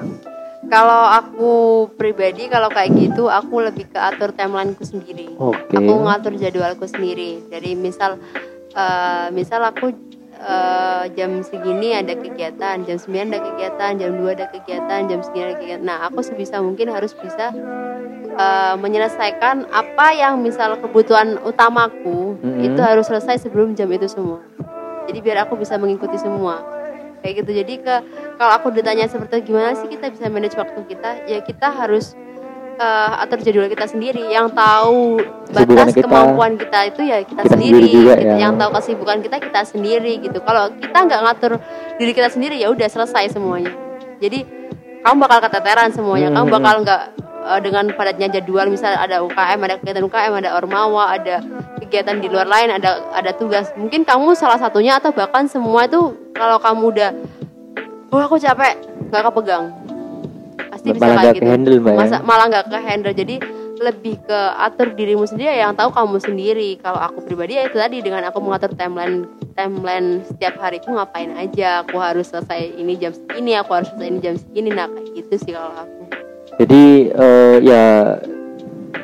[0.67, 1.51] Kalau aku
[1.93, 5.38] pribadi kalau kayak gitu aku lebih ke atur timelineku sendiri.
[5.38, 5.77] Oke.
[5.77, 7.45] Aku ngatur jadwalku sendiri.
[7.47, 8.17] Jadi misal
[8.73, 9.93] eh, misal aku
[10.43, 15.43] eh, jam segini ada kegiatan jam 9 ada kegiatan jam 2 ada kegiatan jam segini
[15.47, 15.84] ada kegiatan.
[15.84, 17.56] Nah aku sebisa mungkin harus bisa
[18.34, 22.65] eh, menyelesaikan apa yang misal kebutuhan utamaku Mhm.
[22.65, 24.41] itu harus selesai sebelum jam itu semua.
[25.06, 26.60] Jadi biar aku bisa mengikuti semua.
[27.21, 27.51] Kayak gitu.
[27.56, 27.95] Jadi ke
[28.36, 31.23] kalau aku ditanya seperti gimana sih kita bisa manage waktu kita?
[31.23, 32.19] Ya kita harus
[32.75, 36.05] eh, atur jadwal kita sendiri yang tahu batas kita.
[36.05, 38.27] kemampuan kita itu ya kita, Kita sendiri, sendiri juga, gitu.
[38.27, 38.36] ya.
[38.39, 41.51] yang tahu kesibukan kita kita sendiri gitu kalau kita nggak ngatur
[41.95, 43.69] diri kita sendiri ya udah selesai semuanya
[44.17, 44.45] jadi
[45.01, 46.55] kamu bakal keteteran semuanya kamu Hmm.
[46.55, 47.01] bakal nggak
[47.43, 51.43] eh, dengan padatnya jadwal misal ada UKM ada kegiatan UKM ada ormawa ada
[51.77, 55.99] kegiatan di luar lain ada ada tugas mungkin kamu salah satunya atau bahkan semua itu
[56.31, 57.09] kalau kamu udah
[58.09, 59.69] oh aku capek nggak kepegang
[60.84, 61.43] pasti bisa Malah kayak nggak gitu.
[61.48, 62.00] ke-handle, Mbak, ya?
[62.04, 63.36] Masa, malah nggak ke handle jadi
[63.74, 66.69] lebih ke atur dirimu sendiri yang tahu kamu sendiri.
[66.80, 71.84] Kalau aku pribadi ya itu tadi dengan aku mengatur timeline timeline setiap hariku ngapain aja?
[71.84, 74.69] Aku harus selesai ini jam segini aku harus selesai ini jam segini.
[74.72, 76.04] Nah kayak gitu sih kalau aku.
[76.63, 77.84] Jadi eh, ya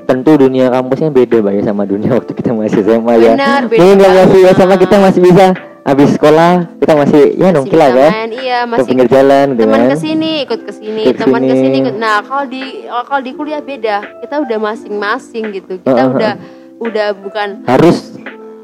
[0.06, 3.32] tentu dunia kampusnya beda mbak ya sama dunia waktu kita masih SMA ya.
[3.36, 4.54] Benar, beda mungkin banget.
[4.54, 5.46] SMA kita masih bisa
[5.90, 8.12] habis sekolah kita masih ya nongki lah kan?
[8.12, 9.90] Main, iya ke masih pinggir jalan gitu teman kan?
[9.90, 11.50] ke sini ikut ke sini Ikut teman ke sini.
[11.50, 11.96] ke sini ikut.
[11.98, 13.98] Nah kalau di kalau di kuliah beda.
[14.20, 15.74] Kita udah masing-masing gitu.
[15.80, 16.34] Kita Heeh, udah
[16.80, 18.16] udah bukan harus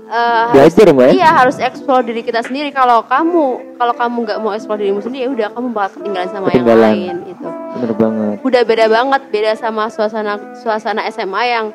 [0.06, 1.14] harus belajar mbak ya?
[1.18, 2.70] Iya harus explore diri kita sendiri.
[2.70, 3.44] Kalau kamu
[3.76, 6.94] kalau kamu nggak mau explore dirimu sendiri, ya udah kamu bakal ketinggalan sama Ketinggalan.
[6.94, 7.48] yang lain itu.
[7.76, 8.36] bener banget.
[8.40, 11.66] Udah beda banget, beda sama suasana suasana SMA yang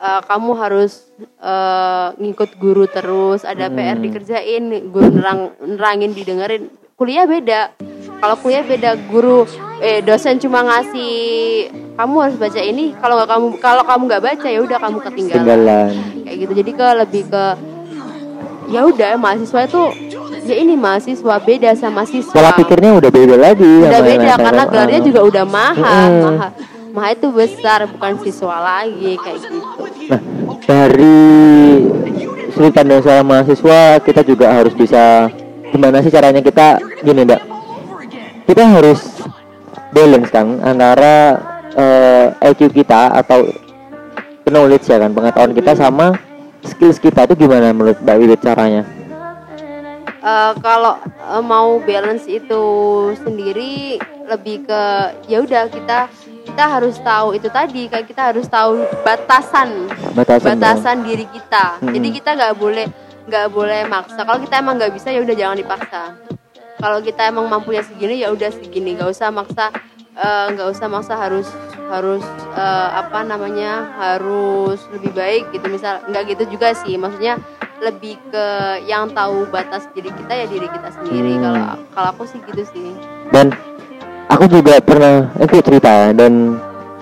[0.00, 3.76] eh, kamu harus eh, ngikut guru terus, ada Hmm.
[3.76, 6.72] PR dikerjain, guru nerang nerangin didengerin.
[6.96, 7.72] Kuliah beda.
[8.20, 9.44] Kalau kuliah beda, guru
[9.80, 11.12] eh dosen cuma ngasih
[11.96, 12.92] kamu harus baca ini.
[12.96, 16.70] Kalau nggak kamu kalau kamu nggak baca ya udah kamu ketinggalan ketinggalan kayak gitu jadi
[16.70, 17.44] ke lebih ke
[18.70, 19.82] ya udah mahasiswa itu
[20.46, 25.00] ya ini mahasiswa beda sama siswa pola pikirnya udah beda lagi udah beda karena gelarnya
[25.02, 26.22] juga udah maha Mm-mm.
[26.22, 26.48] maha
[26.90, 30.18] maha itu besar bukan siswa lagi kayak gitu Nah,
[30.66, 31.22] dari
[32.50, 35.30] sudut pandang seorang mahasiswa, kita juga harus bisa
[35.70, 37.42] gimana sih caranya kita gini, Mbak.
[38.50, 39.22] Kita harus
[39.94, 41.38] balance kan antara
[41.78, 43.46] eh, IQ kita atau
[44.50, 46.18] knowledge ya kan, pengetahuan kita sama
[46.66, 48.82] skills kita itu gimana menurut Mbak Wiwit caranya?
[50.20, 52.64] Eh, kalau eh, mau balance itu
[53.22, 54.82] sendiri lebih ke
[55.26, 56.06] ya udah kita
[56.46, 58.02] kita harus tahu itu tadi kan?
[58.06, 59.90] Kita harus tahu batasan.
[60.16, 61.78] Batasan, batasan diri kita.
[61.82, 61.94] Mm-mm.
[61.94, 62.86] jadi kita nggak boleh
[63.28, 64.24] nggak boleh maksa.
[64.24, 66.02] Kalau kita emang nggak bisa ya udah jangan dipaksa.
[66.80, 68.96] Kalau kita emang mampunya segini ya udah segini.
[68.96, 69.68] Nggak usah maksa
[70.16, 71.48] eh, nggak usah maksa harus
[71.90, 72.24] harus
[72.56, 75.68] eh, apa namanya harus lebih baik gitu.
[75.68, 76.96] Misal nggak gitu juga sih.
[76.96, 77.36] Maksudnya
[77.80, 78.46] lebih ke
[78.84, 81.32] yang tahu batas diri kita ya diri kita sendiri.
[81.36, 81.42] Hmm.
[81.44, 81.64] kalau
[81.96, 82.88] kalau aku sih gitu sih.
[83.32, 83.52] Dan
[84.30, 86.56] aku juga pernah itu cerita dan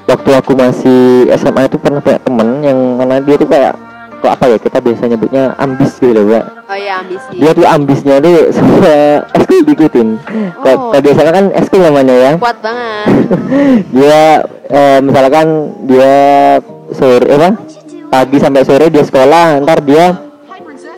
[0.08, 3.76] waktu aku masih SMA itu pernah punya temen yang mana dia tuh kayak
[4.18, 7.66] kok apa ya kita biasa nyebutnya ambis gitu loh mbak oh ya ambisi dia tuh
[7.68, 8.96] ambisnya tuh semua
[9.36, 10.08] eskul diikutin
[10.68, 10.92] Oh.
[10.92, 12.32] kayak biasanya kan eskul namanya ya.
[12.36, 13.06] Kuat banget.
[13.96, 14.20] Dia
[14.68, 15.46] eh, misalkan
[15.88, 16.16] dia
[16.92, 17.50] sore apa?
[18.08, 20.28] Pagi sampai sore dia sekolah ntar dia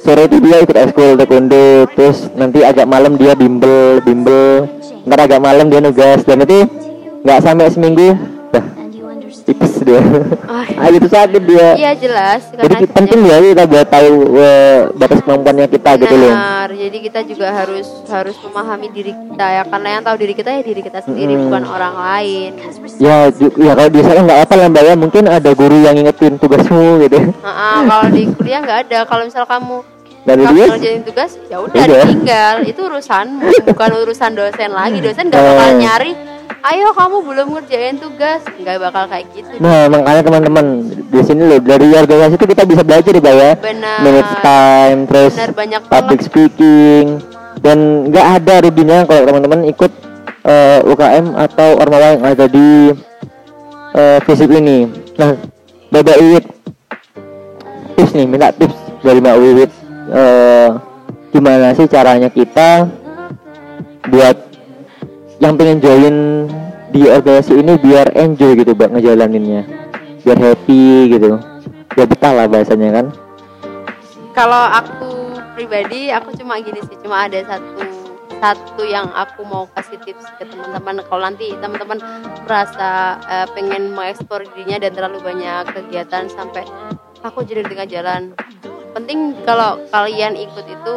[0.01, 4.67] sore itu dia ikut ekskul taekwondo terus nanti agak malam dia bimbel bimbel
[5.05, 6.23] ntar agak malam dia nugas.
[6.23, 6.65] Dan itu
[7.21, 8.17] nggak sampai seminggu
[8.51, 8.65] dah.
[9.41, 9.99] Tipes dia.
[10.47, 11.69] Oh, ah gitu sakit dia.
[11.75, 12.51] Iya jelas.
[12.53, 16.35] Jadi penting ya kita buat tahu eh, batas kemampuannya kita gitu loh.
[16.35, 19.63] Benar, jadi kita juga harus harus memahami diri kita ya.
[19.65, 21.43] Karena yang tahu diri kita ya diri kita sendiri Hmm.
[21.49, 22.51] bukan orang lain.
[23.01, 24.95] ya ya kalau biasanya nggak apa lah mbak ya.
[24.95, 27.19] Mungkin ada guru yang ngingetin tugasmu gitu.
[27.33, 28.99] Heeh, kalau di kuliah nggak ada.
[29.09, 29.77] Kalau misal kamu
[30.21, 32.03] dari kamu ngerjain tugas, ya udah Udah.
[32.05, 32.55] ditinggal.
[32.69, 34.99] Itu urusanmu, bukan urusan dosen lagi.
[35.01, 35.79] Dosen nggak bakal Eh.
[35.81, 36.13] nyari.
[36.61, 39.49] Ayo kamu belum ngerjain tugas, nggak bakal kayak gitu.
[39.65, 43.53] Nah, makanya teman-teman di sini loh dari organisasi itu kita bisa belajar ya, ya.
[43.57, 43.99] Benar.
[44.45, 47.07] Time, terus Benar banyak public speaking,
[47.65, 49.93] dan nggak ada ruginya kalau teman-teman ikut
[50.41, 52.93] eh, UKM atau ormawa yang ada di
[53.97, 54.85] eh, FISIP ini.
[55.17, 55.37] Nah,
[55.89, 56.45] Mbak Iwit,
[57.97, 59.71] tips nih, minta tips dari Mbak Wiwit.
[60.11, 60.69] Eh,
[61.31, 62.87] gimana sih caranya kita
[64.11, 64.37] buat
[65.41, 66.17] yang pengen join
[66.91, 69.63] di organisasi ini biar enjoy gitu buat ngejalaninnya
[70.27, 71.39] biar happy gitu
[71.95, 73.07] ya betah lah bahasanya kan
[74.31, 75.11] Kalau aku
[75.59, 77.83] pribadi, aku cuma gini sih, cuma ada satu
[78.41, 81.05] satu yang aku mau kasih tips ke teman-teman.
[81.05, 81.99] Kalau nanti teman-teman
[82.49, 86.65] merasa eh, pengen mengeksplor dirinya dan terlalu banyak kegiatan sampai
[87.21, 88.23] aku jadi di tengah jalan.
[88.91, 90.97] Penting kalau kalian ikut itu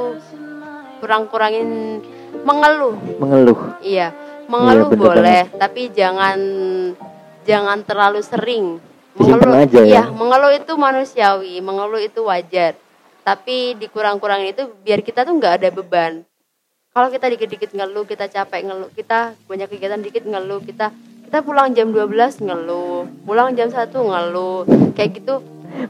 [1.03, 1.99] kurang-kurangin
[2.41, 2.95] mengeluh.
[3.21, 4.15] mengeluh Iya,
[4.49, 6.39] mengeluh bener boleh, tapi jangan
[7.43, 8.65] jangan terlalu sering.
[9.13, 9.85] Disimpan aja ya.
[9.85, 12.73] Iya, mengeluh itu manusiawi, mengeluh itu wajar.
[13.21, 16.25] Tapi dikurang-kurangin itu biar kita tuh nggak ada beban.
[16.93, 20.93] Kalau kita dikit-dikit ngeluh, kita capek ngeluh, kita banyak kegiatan dikit ngeluh, kita
[21.25, 25.41] kita pulang jam 12 ngeluh, pulang jam 1 ngeluh, kayak gitu.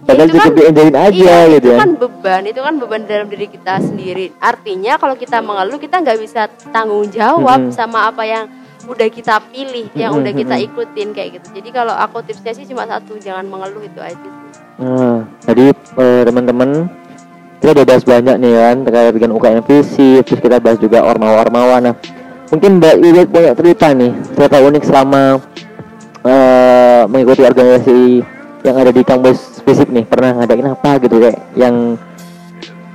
[0.03, 3.01] Padahal Itu cukup kan- dienjoyin aja iya, gitu itu ya kan beban, itu kan beban
[3.03, 4.25] dalam diri kita sendiri.
[4.37, 7.75] Artinya kalau kita mengeluh kita nggak bisa tanggung jawab Mm-mm.
[7.75, 8.45] sama apa yang
[8.83, 11.47] udah kita pilih, yang Mm-mm, udah kita ikutin kayak gitu.
[11.55, 14.31] Jadi kalau aku tipsnya sih cuma satu, jangan mengeluh itu aja sih.
[14.73, 16.89] nah jadi eh, teman-teman
[17.57, 21.77] kita udah bahas banyak nih kan terkait dengan UKM visi terus kita bahas juga ormawa-ormawa
[21.79, 21.93] nah
[22.49, 25.37] mungkin Mbak Wiwit punya cerita nih cerita unik selama
[26.23, 27.99] eh, mengikuti organisasi
[28.63, 31.95] yang ada di kampus fisik nih pernah ngadain apa gitu kayak yang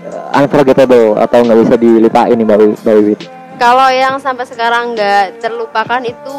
[0.02, 3.20] eh, unforgettable atau nggak bisa dilupain nih Mbak Mbak Wiwit
[3.58, 6.38] Kalau yang sampai sekarang nggak terlupakan itu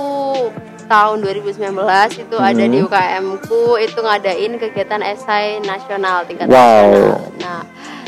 [0.88, 1.76] tahun 2019
[2.18, 2.72] itu ada Hmm.
[2.72, 6.56] di UKM ku itu ngadain kegiatan esai nasional tingkat Wow.
[6.56, 7.20] nasional.
[7.38, 7.62] Nah,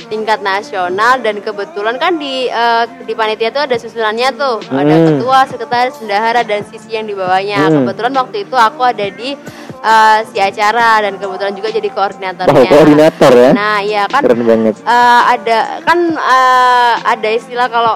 [0.08, 5.08] tingkat nasional dan kebetulan kan di eh, di panitia itu ada susunannya tuh, ada Hmm.
[5.14, 7.68] ketua, sekretaris, bendahara dan sisi yang di bawahnya.
[7.68, 7.76] Hmm.
[7.84, 9.36] Kebetulan waktu itu aku ada di
[9.82, 12.54] eh, si acara dan kebetulan juga jadi koordinatornya.
[12.54, 13.52] Wow, koordinator ya.
[13.52, 14.76] Nah, iya kan keren banget.
[14.80, 17.96] eh, ada kan eh, ada istilah kalau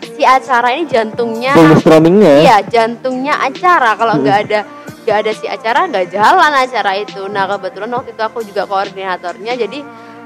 [0.00, 3.96] si acara ini jantungnya brainstormingnya iya jantungnya acara.
[3.98, 4.60] Kalau nggak ada
[5.00, 7.22] nggak ada si acara nggak jalan acara itu.
[7.28, 9.52] Nah kebetulan waktu itu aku juga koordinatornya.
[9.56, 9.80] Jadi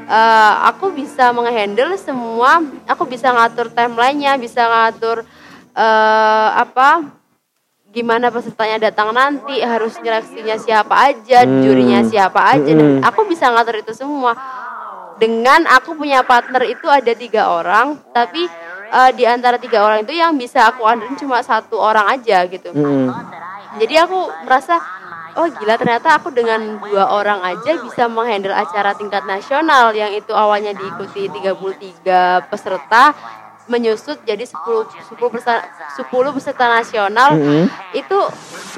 [0.04, 5.24] eh, aku bisa menghandle semua aku bisa ngatur timelinenya bisa ngatur
[5.74, 7.02] eh, apa
[7.94, 11.62] gimana pesertanya datang nanti harus seleksinya siapa aja Hmm.
[11.62, 13.06] jurinya siapa aja dan Mm-mm.
[13.06, 14.34] aku bisa ngatur itu semua
[15.14, 18.50] dengan aku punya partner itu ada tiga orang tapi
[18.90, 22.74] eh, di antara tiga orang itu yang bisa aku andelin cuma satu orang aja gitu
[22.74, 23.14] Mm-mm.
[23.78, 24.82] jadi aku merasa
[25.34, 30.30] oh gila ternyata aku dengan dua orang aja bisa menghandle acara tingkat nasional yang itu
[30.30, 33.14] awalnya diikuti 33 peserta
[33.64, 34.60] menyusut jadi 10
[35.08, 35.64] 10 peserta,
[35.96, 37.64] 10 peserta nasional Mm-mm.
[37.92, 38.18] itu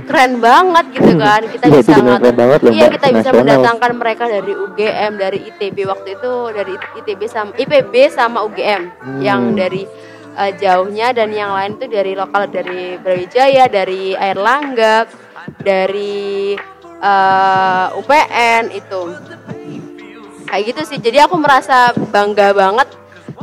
[0.06, 1.42] keren banget gitu kan.
[1.42, 3.38] Kita itu bisa ngatur keren banget loh, iya kita bisa nasional.
[3.42, 9.20] mendatangkan mereka dari UGM dari ITB waktu itu dari ITB sama IPB sama UGM Hmm.
[9.20, 9.82] yang dari
[10.36, 15.08] eh, jauhnya dan yang lain itu dari lokal dari Brawijaya dari Airlangga
[15.58, 16.54] dari
[16.96, 19.00] eh, UPN itu.
[20.46, 20.98] Kayak gitu sih.
[21.00, 22.86] Jadi aku merasa bangga banget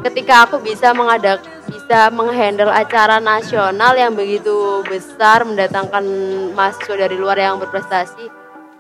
[0.04, 1.40] ketika aku bisa mengadak
[1.72, 6.04] bisa menghandle acara nasional yang begitu besar mendatangkan
[6.52, 8.28] mahasiswa dari luar yang berprestasi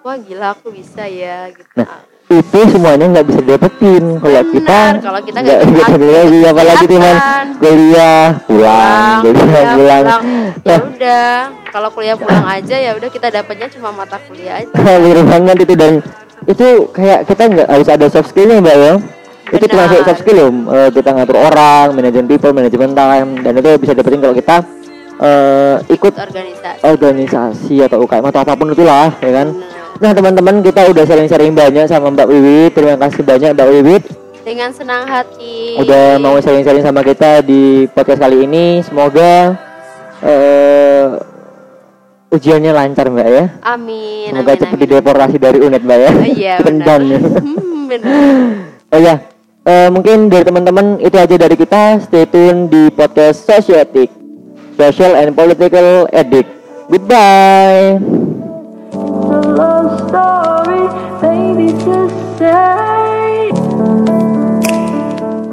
[0.03, 1.79] wah gila aku bisa ya gitu.
[1.79, 7.45] Nah, itu semuanya nggak bisa dapetin kalau kita kalau kita nggak bisa lagi apalagi kelihatan.
[7.59, 10.23] kuliah pulang kuliah kuliah, pulang
[10.67, 11.27] ya udah
[11.71, 14.75] kalau kuliah pulang aja ya udah kita dapatnya cuma mata kuliah aja.
[14.83, 15.93] Ngalir banget itu dan
[16.43, 18.93] itu kayak kita nggak harus ada soft skillnya mbak ya
[19.53, 23.29] itu termasuk soft skill loh Eh, kita ngatur orang manajemen people manajemen time.
[23.39, 24.57] Dan itu bisa dapetin kalau kita
[25.15, 26.81] eh, ikut organisasi.
[26.81, 29.47] organisasi atau UKM atau apa pun itulah ya kan?
[30.01, 32.71] Nah teman-teman kita udah sharing-sharing banyak sama Mbak Wiwit.
[32.73, 34.03] Terima kasih banyak Mbak Wiwit.
[34.43, 35.79] Dengan senang hati.
[35.79, 38.81] Udah mau sharing-sharing sama kita di podcast kali ini.
[38.83, 39.55] Semoga
[40.19, 41.07] eh
[42.33, 43.45] ujiannya lancar Mbak ya.
[43.61, 44.83] Amin semoga amin, cepat amin.
[44.89, 46.11] dideportasi dari UNED Mbak ya.
[46.11, 47.19] Oh, iya ya.
[47.21, 48.11] Hmm, benar.
[48.93, 49.15] Oh ya,
[49.63, 51.99] eh, mungkin dari teman-teman itu aja dari kita.
[52.03, 54.11] Stay tune di podcast Sociotic,
[54.75, 56.49] Social and Political Edict.
[56.91, 57.97] Goodbye.